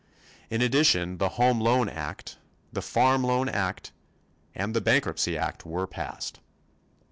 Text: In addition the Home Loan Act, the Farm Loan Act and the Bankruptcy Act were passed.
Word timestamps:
In 0.49 0.63
addition 0.63 1.19
the 1.19 1.29
Home 1.37 1.59
Loan 1.61 1.87
Act, 1.87 2.37
the 2.73 2.81
Farm 2.81 3.23
Loan 3.23 3.47
Act 3.47 3.91
and 4.55 4.73
the 4.75 4.81
Bankruptcy 4.81 5.37
Act 5.37 5.63
were 5.63 5.85
passed. 5.85 6.39